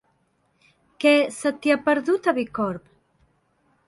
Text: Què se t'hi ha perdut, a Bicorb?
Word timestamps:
Què 1.03 1.11
se 1.35 1.51
t'hi 1.57 1.73
ha 1.73 1.77
perdut, 1.89 2.31
a 2.31 2.33
Bicorb? 2.39 2.89